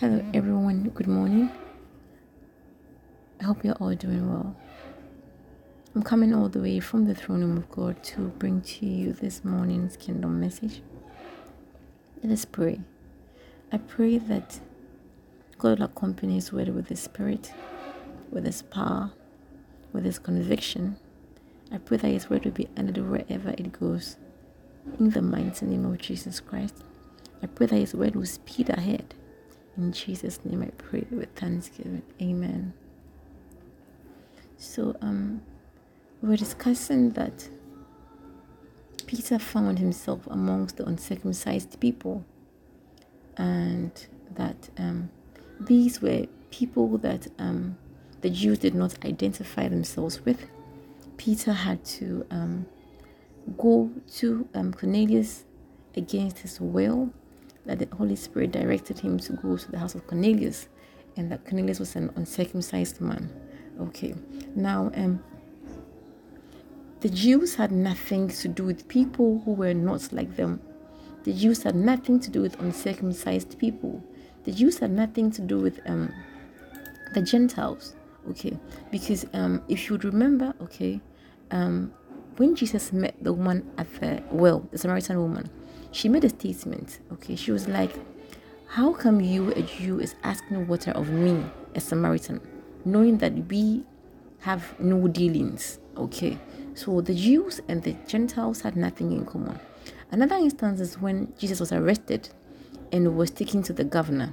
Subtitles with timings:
[0.00, 0.88] Hello, everyone.
[0.94, 1.48] Good morning.
[3.40, 4.56] I hope you're all doing well.
[5.94, 9.12] I'm coming all the way from the throne room of God to bring to you
[9.12, 10.82] this morning's kingdom message.
[12.22, 12.80] Let us pray.
[13.70, 14.58] I pray that
[15.58, 17.52] God will accompany His word with His Spirit,
[18.30, 19.12] with His power,
[19.92, 20.96] with His conviction.
[21.70, 24.16] I pray that His word will be honored wherever it goes.
[24.98, 26.82] In the mighty name of Jesus Christ,
[27.40, 29.14] I pray that His word will speed ahead
[29.76, 32.02] in Jesus' name I pray with thanksgiving.
[32.20, 32.74] Amen.
[34.56, 35.42] So um
[36.20, 37.48] we're discussing that
[39.06, 42.24] Peter found himself amongst the uncircumcised people
[43.36, 45.10] and that um
[45.60, 47.76] these were people that um
[48.22, 50.46] the Jews did not identify themselves with.
[51.16, 52.66] Peter had to um,
[53.58, 55.44] go to um, Cornelius
[55.96, 57.10] against his will
[57.66, 60.68] that the Holy Spirit directed him to go to the house of Cornelius,
[61.16, 63.30] and that Cornelius was an uncircumcised man.
[63.80, 64.14] Okay,
[64.54, 65.22] now um,
[67.00, 70.60] the Jews had nothing to do with people who were not like them.
[71.24, 74.02] The Jews had nothing to do with uncircumcised people.
[74.44, 76.12] The Jews had nothing to do with um,
[77.14, 77.94] the Gentiles.
[78.30, 78.56] Okay,
[78.92, 81.00] because um, if you would remember, okay,
[81.50, 81.92] um,
[82.36, 85.50] when Jesus met the woman at the well, the Samaritan woman,
[85.92, 86.98] she made a statement.
[87.12, 87.94] Okay, she was like,
[88.66, 92.40] How come you, a Jew, is asking water of me, a Samaritan,
[92.84, 93.84] knowing that we
[94.40, 95.78] have no dealings?
[95.96, 96.38] Okay,
[96.74, 99.60] so the Jews and the Gentiles had nothing in common.
[100.10, 102.30] Another instance is when Jesus was arrested
[102.90, 104.32] and was taken to the governor.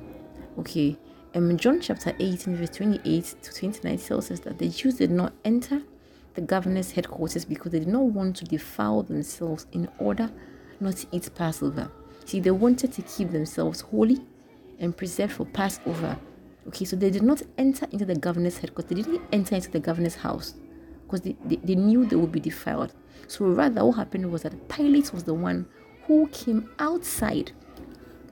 [0.58, 0.98] Okay,
[1.34, 5.34] and John chapter 18, verse 28 to 29 tells us that the Jews did not
[5.44, 5.82] enter
[6.36, 10.32] the governor's headquarters because they did not want to defile themselves in order
[10.82, 11.92] not eat Passover.
[12.26, 14.20] See, they wanted to keep themselves holy
[14.80, 16.18] and preserved for Passover.
[16.68, 18.90] Okay, so they did not enter into the governor's headquarters.
[18.90, 20.54] They didn't enter into the governor's house
[21.04, 22.94] because they, they, they knew they would be defiled.
[23.28, 25.68] So rather, what happened was that Pilate was the one
[26.04, 27.52] who came outside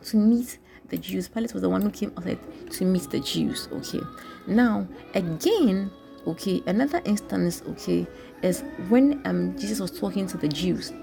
[0.06, 1.28] to meet the Jews.
[1.28, 2.40] Pilate was the one who came outside
[2.72, 3.68] to meet the Jews.
[3.72, 4.02] Okay,
[4.46, 5.92] now again,
[6.28, 8.06] okay, another instance, okay,
[8.44, 10.94] is when um Jesus was talking to the Jews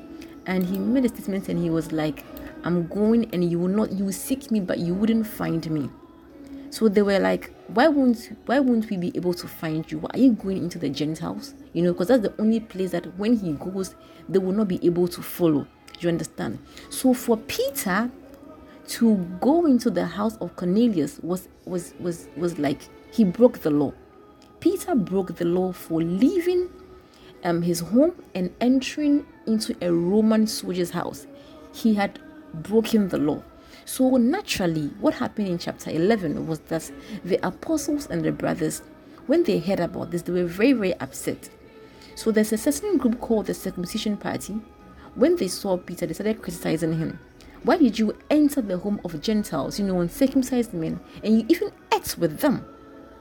[0.46, 2.24] and he made a statement and he was like
[2.64, 5.88] i'm going and you will not you will seek me but you wouldn't find me.
[6.70, 9.98] So they were like why won't why won't we be able to find you?
[9.98, 11.54] Why are you going into the gentiles?
[11.72, 13.94] You know because that's the only place that when he goes
[14.28, 15.66] they will not be able to follow.
[16.00, 16.58] You understand?
[16.90, 18.10] So for peter
[18.86, 23.70] to go into the house of cornelius was was was was like he broke the
[23.70, 23.92] law.
[24.60, 26.68] Peter broke the law for leaving
[27.44, 31.26] um, his home and entering into a Roman soldier's house.
[31.72, 32.18] He had
[32.52, 33.42] broken the law.
[33.84, 36.90] So, naturally, what happened in chapter 11 was that
[37.24, 38.82] the apostles and the brothers,
[39.26, 41.50] when they heard about this, they were very, very upset.
[42.14, 44.54] So, there's a certain group called the Circumcision Party.
[45.14, 47.18] When they saw Peter, they started criticizing him.
[47.62, 51.70] Why did you enter the home of Gentiles, you know, uncircumcised men, and you even
[51.94, 52.64] ate with them?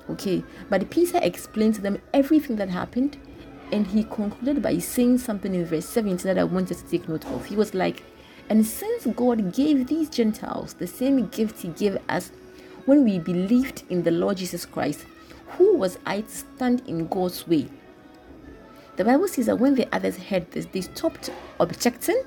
[0.09, 3.17] Okay, but Peter explained to them everything that happened
[3.73, 7.25] and he concluded by saying something in verse 17 that I wanted to take note
[7.25, 7.43] of.
[7.43, 8.03] He was like,
[8.47, 12.31] And since God gave these Gentiles the same gift he gave us
[12.85, 15.07] when we believed in the Lord Jesus Christ,
[15.57, 17.67] who was I to stand in God's way?
[18.95, 22.21] The Bible says that when the others heard this, they stopped objecting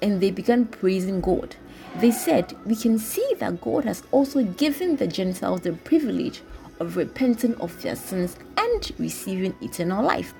[0.00, 1.56] and they began praising God.
[1.96, 6.42] They said, We can see that God has also given the Gentiles the privilege
[6.78, 10.34] of repenting of their sins and receiving eternal life.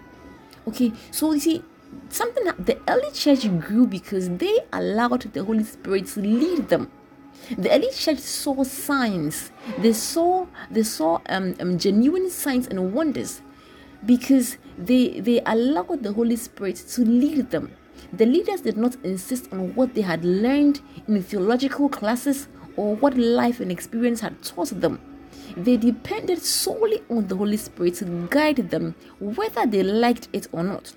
[0.67, 1.63] Okay, so you see,
[2.09, 6.91] something that the early church grew because they allowed the Holy Spirit to lead them.
[7.59, 9.51] The early church saw signs.
[9.79, 13.43] They saw they saw um, um, genuine signs and wonders
[14.07, 17.73] because they they allowed the Holy Spirit to lead them.
[18.13, 23.17] The leaders did not insist on what they had learned in theological classes or what
[23.19, 24.99] life and experience had taught them
[25.57, 30.63] they depended solely on the Holy Spirit to guide them whether they liked it or
[30.63, 30.93] not.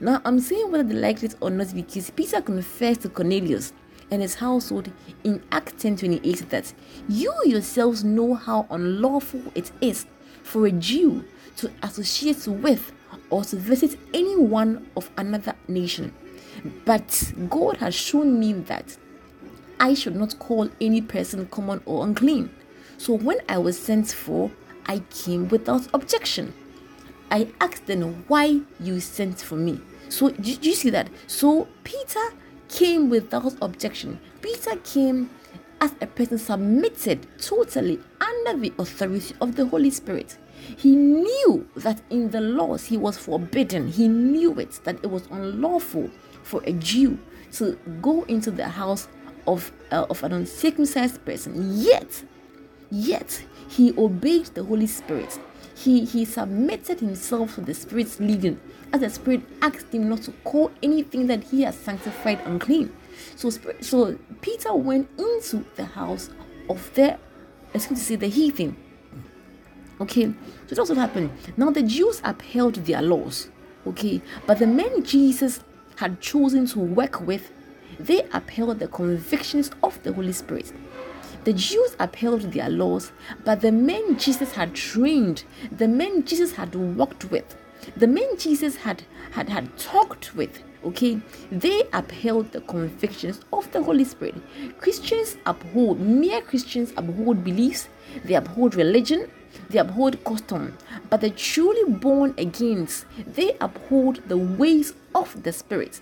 [0.00, 3.72] Now, I'm saying whether they liked it or not because Peter confessed to Cornelius
[4.10, 4.92] and his household
[5.24, 6.72] in Acts 10:28 that
[7.08, 10.06] you yourselves know how unlawful it is
[10.42, 11.24] for a Jew
[11.56, 12.92] to associate with
[13.30, 16.12] or to visit anyone of another nation.
[16.84, 18.96] But God has shown me that
[19.80, 22.50] I should not call any person common or unclean.
[23.02, 24.48] So when I was sent for,
[24.86, 26.54] I came without objection.
[27.32, 29.80] I asked them why you sent for me.
[30.08, 31.10] So do you see that?
[31.26, 32.24] So Peter
[32.68, 34.20] came without objection.
[34.40, 35.30] Peter came
[35.80, 40.38] as a person submitted totally, under the authority of the Holy Spirit.
[40.76, 43.88] He knew that in the laws he was forbidden.
[43.88, 46.08] He knew it that it was unlawful
[46.44, 47.18] for a Jew
[47.54, 49.08] to go into the house
[49.48, 51.54] of uh, of an uncircumcised person.
[51.80, 52.22] Yet,
[52.92, 55.40] yet he obeyed the Holy Spirit.
[55.74, 58.60] He he submitted himself to the Spirit's leading,
[58.92, 62.92] as the Spirit asked him not to call anything that he has sanctified unclean.
[63.36, 63.50] So,
[63.80, 66.30] so Peter went into the house
[66.68, 67.18] of the,
[67.72, 68.76] excuse to say, the heathen.
[70.00, 70.32] Okay,
[70.66, 71.30] so that's what happened.
[71.56, 73.48] Now the Jews upheld their laws.
[73.86, 75.60] Okay, but the men Jesus
[75.96, 77.50] had chosen to work with,
[77.98, 80.72] they upheld the convictions of the Holy Spirit.
[81.44, 83.10] The Jews upheld their laws,
[83.44, 87.56] but the men Jesus had trained, the men Jesus had walked with,
[87.96, 89.02] the men Jesus had
[89.32, 94.34] had had talked with, okay they upheld the convictions of the holy spirit.
[94.78, 97.88] Christians uphold mere christians uphold beliefs
[98.24, 99.30] they uphold religion
[99.70, 100.76] they uphold custom
[101.10, 102.88] but the truly born again
[103.26, 106.00] they uphold the ways of the spirit.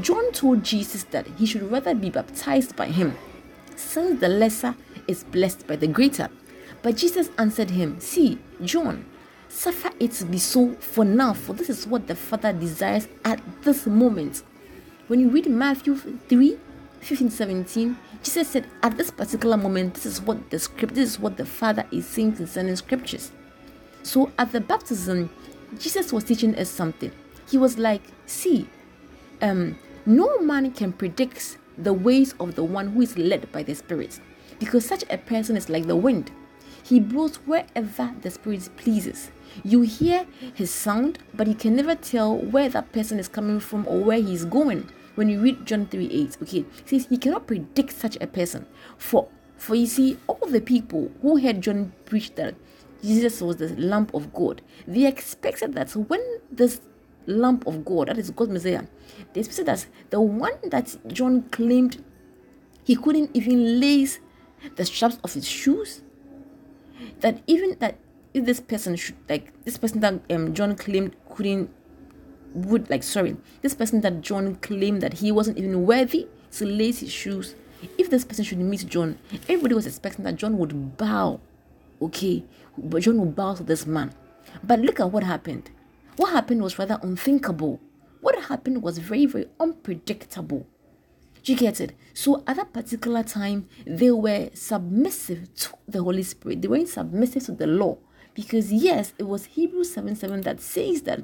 [0.00, 3.16] John told jesus that he should rather be baptized by him
[3.82, 4.74] since the lesser
[5.08, 6.28] is blessed by the greater
[6.82, 9.04] but jesus answered him see john
[9.52, 13.38] Suffer it to be so for now, for this is what the Father desires at
[13.62, 14.42] this moment.
[15.08, 16.58] When you read Matthew 3
[17.00, 21.20] 15 17, Jesus said, At this particular moment, this is what the script, this is
[21.20, 23.30] what the Father is saying concerning scriptures.
[24.02, 25.28] So at the baptism,
[25.78, 27.12] Jesus was teaching us something.
[27.48, 28.66] He was like, See,
[29.42, 33.74] um, no man can predict the ways of the one who is led by the
[33.74, 34.20] Spirit,
[34.58, 36.30] because such a person is like the wind.
[36.82, 39.30] He blows wherever the Spirit pleases.
[39.64, 43.86] You hear his sound, but you can never tell where that person is coming from
[43.86, 44.88] or where he's going.
[45.14, 48.66] When you read John 3 8, okay, says he cannot predict such a person.
[48.96, 49.28] For
[49.62, 52.56] for you see, all the people who heard John preach that
[53.00, 56.20] Jesus was the lamb of God, they expected that when
[56.50, 56.80] this
[57.26, 58.84] lamb of God, that is God's Messiah,
[59.32, 62.04] they expected that the one that John claimed
[62.84, 64.18] he couldn't even lace
[64.76, 66.02] the straps of his shoes,
[67.20, 67.98] that even that
[68.34, 71.70] if this person should like this person that um John claimed couldn't
[72.54, 77.00] would like sorry this person that John claimed that he wasn't even worthy to lace
[77.00, 77.54] his shoes
[77.98, 81.40] if this person should meet John everybody was expecting that John would bow
[82.00, 82.44] okay
[82.76, 84.12] but John would bow to this man.
[84.62, 85.70] But look at what happened
[86.16, 87.80] what happened was rather unthinkable
[88.20, 90.66] what happened was very very unpredictable
[91.42, 91.96] do you get it?
[92.14, 96.62] So at that particular time, they were submissive to the Holy Spirit.
[96.62, 97.98] They weren't submissive to the law.
[98.34, 101.20] Because yes, it was Hebrews 7 7 that says that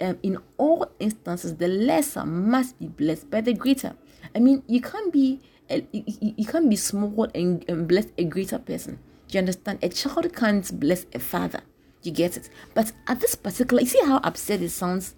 [0.00, 3.94] um, in all instances the lesser must be blessed by the greater.
[4.34, 5.40] I mean, you can't be
[5.70, 8.98] a, you, you can't be small and, and bless a greater person.
[9.28, 9.78] Do you understand?
[9.82, 11.62] A child can't bless a father.
[12.02, 12.50] You get it?
[12.74, 15.14] But at this particular, you see how absurd it sounds.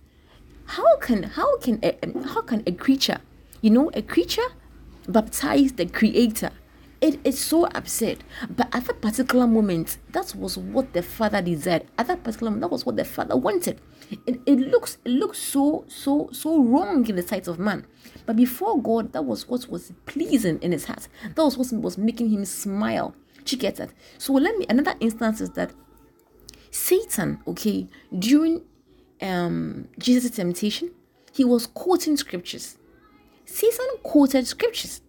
[0.66, 1.96] How can how can a,
[2.28, 3.18] how can a creature,
[3.60, 4.48] you know, a creature
[5.08, 6.50] baptize the creator?
[7.00, 8.24] It is so absurd.
[8.48, 11.84] But at that particular moment, that was what the father desired.
[11.98, 13.78] At that particular moment, that was what the father wanted.
[14.26, 17.86] It, it looks it looks so so so wrong in the sight of man.
[18.26, 21.08] But before God, that was what was pleasing in his heart.
[21.34, 23.14] That was what was making him smile.
[23.44, 23.90] She gets that.
[24.16, 25.72] So let me another instance is that
[26.74, 27.86] Satan, okay,
[28.18, 28.60] during
[29.22, 30.90] um Jesus' temptation,
[31.32, 32.78] he was quoting scriptures.
[33.44, 35.00] Satan quoted scriptures.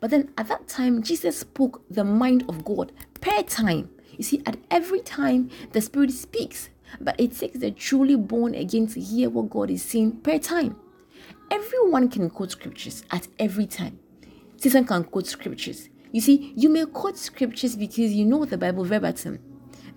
[0.00, 3.88] But then at that time, Jesus spoke the mind of God per time.
[4.18, 6.68] You see, at every time the Spirit speaks,
[7.00, 10.76] but it takes the truly born again to hear what God is saying per time.
[11.50, 13.98] Everyone can quote scriptures at every time.
[14.58, 15.88] Satan can quote scriptures.
[16.12, 19.38] You see, you may quote scriptures because you know the Bible verbatim.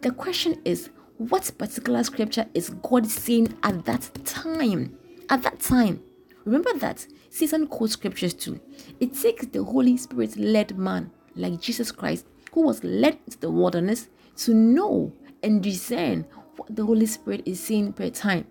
[0.01, 4.97] The question is, what particular scripture is God saying at that time?
[5.29, 6.01] At that time.
[6.45, 8.59] Remember that Satan quotes scriptures too.
[8.99, 13.51] It takes the Holy Spirit led man like Jesus Christ, who was led into the
[13.51, 15.11] wilderness, to know
[15.43, 18.45] and discern what the Holy Spirit is saying per time.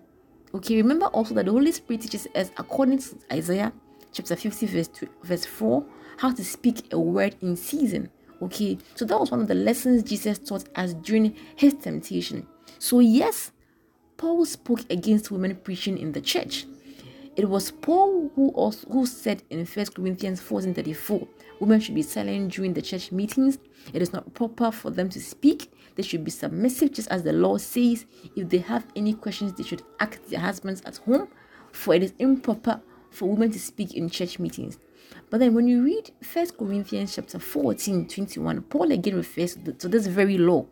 [0.53, 3.73] Okay, remember also that the Holy Spirit teaches us, according to Isaiah
[4.11, 5.85] chapter 50, verse, 2, verse 4,
[6.17, 8.09] how to speak a word in season.
[8.41, 12.45] Okay, so that was one of the lessons Jesus taught us during his temptation.
[12.79, 13.51] So, yes,
[14.17, 16.65] Paul spoke against women preaching in the church.
[17.35, 21.27] It was Paul who also who said in 1 Corinthians 14 34,
[21.59, 23.59] women should be silent during the church meetings.
[23.93, 25.71] It is not proper for them to speak.
[25.95, 28.05] They should be submissive, just as the law says.
[28.35, 31.27] If they have any questions, they should ask their husbands at home,
[31.71, 32.81] for it is improper
[33.11, 34.79] for women to speak in church meetings.
[35.29, 40.07] But then when you read First Corinthians chapter 14, 21, Paul again refers to this
[40.07, 40.65] very law.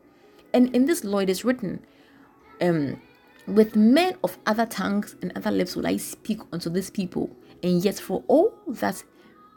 [0.55, 1.81] And in this law it is written,
[2.61, 3.01] um,
[3.45, 7.29] with men of other tongues and other lips will I speak unto these people,
[7.61, 9.03] and yet for all that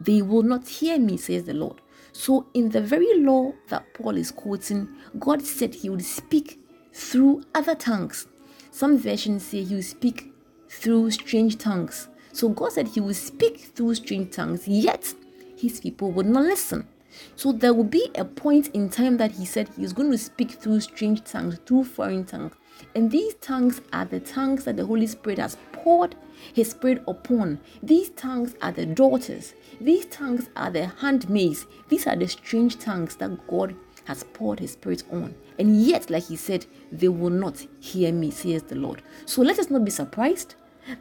[0.01, 1.81] they will not hear me, says the Lord.
[2.11, 4.89] So, in the very law that Paul is quoting,
[5.21, 6.61] God said he would speak
[6.93, 8.27] through other tongues.
[8.73, 10.33] Some versions say he will speak
[10.69, 12.09] through strange tongues.
[12.33, 15.15] So, God said he will speak through strange tongues, yet
[15.57, 16.89] his people would not listen.
[17.37, 20.19] So, there will be a point in time that he said he is going to
[20.19, 22.55] speak through strange tongues, through foreign tongues.
[22.95, 26.15] And these tongues are the tongues that the Holy Spirit has poured
[26.53, 27.61] His Spirit upon.
[27.83, 29.55] These tongues are the daughters.
[29.81, 31.67] These tongues are the handmaids.
[31.89, 33.75] These are the strange tongues that God
[34.05, 35.35] has poured His Spirit on.
[35.59, 39.03] And yet, like He said, they will not hear me, says the Lord.
[39.27, 40.55] So let us not be surprised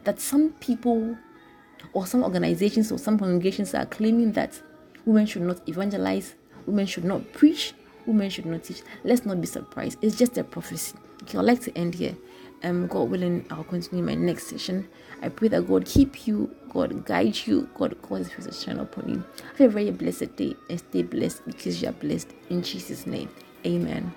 [0.04, 1.16] that some people
[1.92, 4.60] or some organizations or some congregations are claiming that
[5.04, 6.34] women should not evangelize,
[6.66, 7.74] women should not preach,
[8.06, 8.82] women should not teach.
[9.04, 9.98] Let's not be surprised.
[10.02, 10.96] It's just a prophecy.
[11.22, 12.16] Okay, I'd like to end here.
[12.64, 14.88] Um, God willing, I'll continue my next session.
[15.22, 19.08] I pray that God keep you, God guide you, God cause His to shine upon
[19.08, 19.24] you.
[19.58, 23.28] Have a very blessed day and stay blessed because you are blessed in Jesus' name.
[23.64, 24.12] Amen.